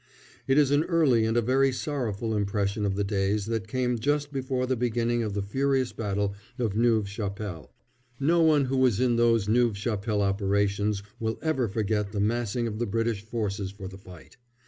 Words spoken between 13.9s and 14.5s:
fight.